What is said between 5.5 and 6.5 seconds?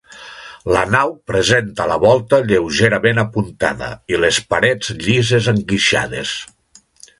enguixades.